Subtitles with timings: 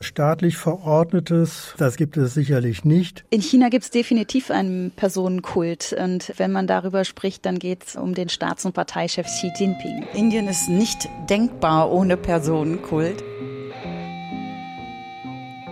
[0.00, 3.24] staatlich verordnetes, das gibt es sicherlich nicht.
[3.30, 5.94] In China gibt es definitiv einen Personenkult.
[5.98, 10.06] Und wenn man darüber spricht, dann geht es um den Staats- und Parteichef Xi Jinping.
[10.14, 13.22] Indien ist nicht denkbar ohne Personenkult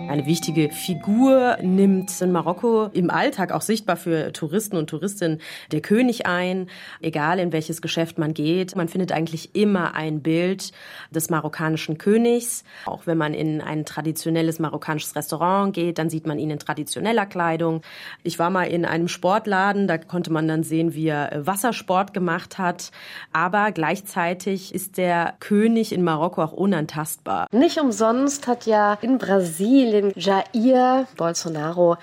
[0.09, 5.41] eine wichtige Figur nimmt in Marokko im Alltag auch sichtbar für Touristen und Touristinnen
[5.71, 6.69] der König ein,
[7.01, 8.75] egal in welches Geschäft man geht.
[8.75, 10.73] Man findet eigentlich immer ein Bild
[11.11, 12.65] des marokkanischen Königs.
[12.87, 17.27] Auch wenn man in ein traditionelles marokkanisches Restaurant geht, dann sieht man ihn in traditioneller
[17.27, 17.83] Kleidung.
[18.23, 22.57] Ich war mal in einem Sportladen, da konnte man dann sehen, wie er Wassersport gemacht
[22.57, 22.93] hat.
[23.33, 27.47] Aber gleichzeitig ist der König in Marokko auch unantastbar.
[27.53, 31.97] Nicht umsonst hat ja in Brasilien dem Jair Bolsonaro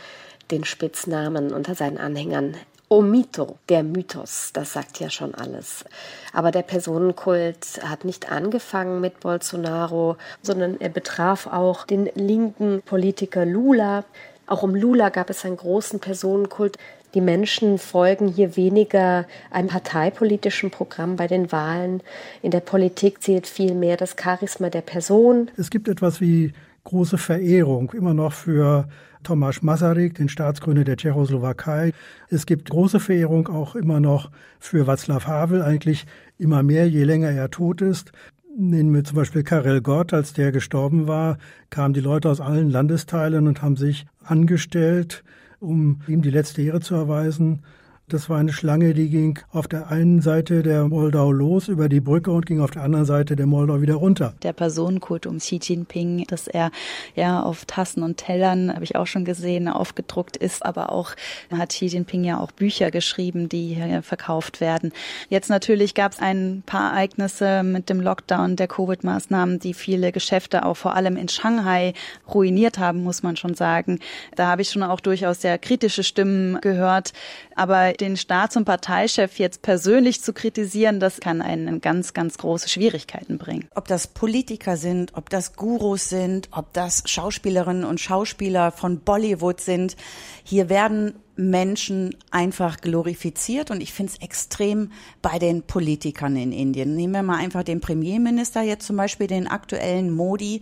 [0.51, 2.55] den Spitznamen unter seinen Anhängern
[2.87, 5.85] O Mito, der Mythos, das sagt ja schon alles.
[6.33, 13.43] Aber der Personenkult hat nicht angefangen mit Bolsonaro, sondern er betraf auch den linken Politiker
[13.43, 14.05] Lula.
[14.45, 16.77] Auch um Lula gab es einen großen Personenkult.
[17.15, 22.01] Die Menschen folgen hier weniger einem parteipolitischen Programm bei den Wahlen.
[22.43, 25.49] In der Politik zählt vielmehr das Charisma der Person.
[25.57, 26.53] Es gibt etwas wie
[26.85, 28.87] große Verehrung immer noch für
[29.23, 31.91] Tomasz Masaryk, den Staatsgründer der Tschechoslowakei.
[32.29, 36.05] Es gibt große Verehrung auch immer noch für Václav Havel, eigentlich
[36.37, 38.11] immer mehr, je länger er tot ist.
[38.57, 41.37] Nehmen wir zum Beispiel Karel Gott, als der gestorben war,
[41.69, 45.23] kamen die Leute aus allen Landesteilen und haben sich angestellt,
[45.59, 47.63] um ihm die letzte Ehre zu erweisen.
[48.07, 52.01] Das war eine Schlange, die ging auf der einen Seite der Moldau los über die
[52.01, 54.35] Brücke und ging auf der anderen Seite der Moldau wieder runter.
[54.43, 56.69] Der Personenkult um Xi Jinping, dass er
[57.15, 61.15] ja auf Tassen und Tellern, habe ich auch schon gesehen, aufgedruckt ist, aber auch
[61.51, 64.91] hat Xi Jinping ja auch Bücher geschrieben, die verkauft werden.
[65.29, 70.63] Jetzt natürlich gab es ein paar Ereignisse mit dem Lockdown der Covid-Maßnahmen, die viele Geschäfte
[70.67, 71.93] auch vor allem in Shanghai
[72.31, 73.97] ruiniert haben, muss man schon sagen.
[74.35, 77.11] Da habe ich schon auch durchaus sehr kritische Stimmen gehört,
[77.55, 82.69] aber den Staats- und Parteichef jetzt persönlich zu kritisieren, das kann einen ganz, ganz große
[82.69, 83.67] Schwierigkeiten bringen.
[83.75, 89.61] Ob das Politiker sind, ob das Gurus sind, ob das Schauspielerinnen und Schauspieler von Bollywood
[89.61, 89.95] sind,
[90.43, 94.91] hier werden Menschen einfach glorifiziert und ich finde es extrem
[95.21, 96.95] bei den Politikern in Indien.
[96.95, 100.61] Nehmen wir mal einfach den Premierminister jetzt zum Beispiel, den aktuellen Modi.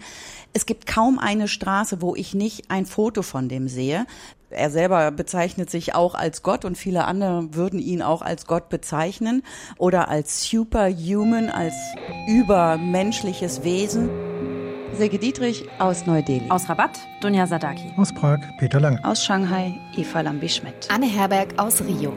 [0.51, 4.05] Es gibt kaum eine Straße, wo ich nicht ein Foto von dem sehe.
[4.53, 8.69] Er selber bezeichnet sich auch als Gott und viele andere würden ihn auch als Gott
[8.69, 9.43] bezeichnen
[9.77, 11.73] oder als superhuman, als
[12.27, 14.09] übermenschliches Wesen.
[14.93, 16.49] Silke Dietrich aus Neu-Delhi.
[16.49, 17.91] Aus Rabat, Dunja Sadaki.
[17.97, 19.03] Aus Prag, Peter Lang.
[19.03, 20.87] Aus Shanghai, Eva Lambi-Schmidt.
[20.91, 22.13] Anne Herberg aus Rio.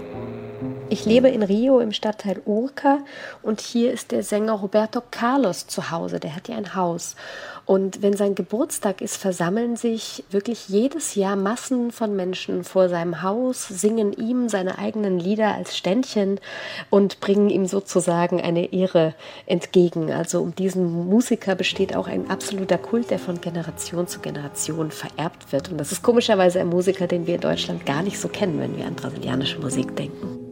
[0.88, 3.00] Ich lebe in Rio im Stadtteil Urca
[3.42, 6.20] und hier ist der Sänger Roberto Carlos zu Hause.
[6.20, 7.16] Der hat ja ein Haus.
[7.64, 13.22] Und wenn sein Geburtstag ist, versammeln sich wirklich jedes Jahr Massen von Menschen vor seinem
[13.22, 16.38] Haus, singen ihm seine eigenen Lieder als Ständchen
[16.88, 19.14] und bringen ihm sozusagen eine Ehre
[19.46, 20.12] entgegen.
[20.12, 25.50] Also um diesen Musiker besteht auch ein absoluter Kult, der von Generation zu Generation vererbt
[25.50, 25.68] wird.
[25.68, 28.76] Und das ist komischerweise ein Musiker, den wir in Deutschland gar nicht so kennen, wenn
[28.76, 30.45] wir an brasilianische Musik denken.